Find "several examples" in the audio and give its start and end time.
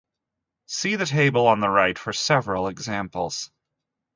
2.11-3.51